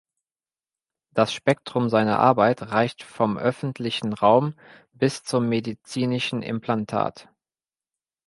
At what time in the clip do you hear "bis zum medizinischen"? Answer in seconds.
4.93-6.41